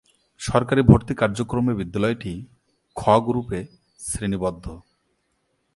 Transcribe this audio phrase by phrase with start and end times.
[0.41, 2.33] সরকারি ভর্তি কার্যক্রমে বিদ্যালয়টি
[2.95, 3.59] "খ" গ্রুপে
[3.99, 4.65] শ্রেণিবদ্ধ।